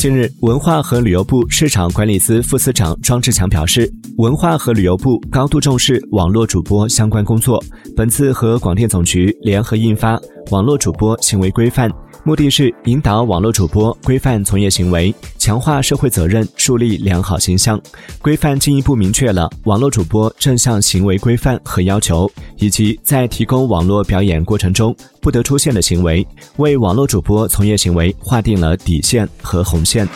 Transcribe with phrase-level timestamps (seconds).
[0.00, 7.62] 近日，文化和旅游部市场管理司副司长庄志强表示，文化和旅游部高度重视网络主播相关工作，
[7.94, 10.16] 本次和广电总局联合印发
[10.50, 11.88] 《网络主播行为规范》，
[12.24, 17.80] 目的是引导网络主播规范从业行为，强化社会责任，树立良好形象。
[18.20, 30.06] 规范进一步明确了网络主播正向行为规范和要求，以及在提供网络表演过程中不得出现的行为，为网络主播从业行为划定了底线和红线。